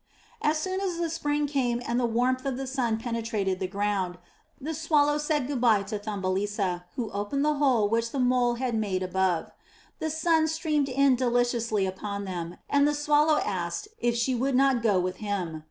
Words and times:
As 0.41 0.57
soon 0.57 0.81
as 0.81 0.97
the 0.97 1.11
spring 1.11 1.45
came 1.45 1.79
and 1.87 1.99
the 1.99 2.07
warmth 2.07 2.43
of 2.43 2.57
the 2.57 2.65
sun 2.65 2.97
penetrated 2.97 3.59
the 3.59 3.67
ground, 3.67 4.17
the 4.59 4.73
Swallow 4.73 5.19
said 5.19 5.45
good 5.45 5.61
bye 5.61 5.83
to 5.83 5.99
Thumbelisa, 5.99 6.85
who 6.95 7.11
opened 7.11 7.45
the 7.45 7.53
hole 7.53 7.87
which 7.87 8.09
the 8.11 8.17
Mole 8.17 8.55
had 8.55 8.73
made 8.73 9.03
above. 9.03 9.51
The 9.99 10.09
sun 10.09 10.47
streamed 10.47 10.89
in 10.89 11.15
deliciously 11.15 11.85
upon 11.85 12.25
them, 12.25 12.57
and 12.67 12.87
the 12.87 12.95
Swallow 12.95 13.37
asked 13.45 13.89
if 13.99 14.15
she 14.15 14.33
would 14.33 14.55
not 14.55 14.81
go 14.81 14.99
with 14.99 15.17
him. 15.17 15.59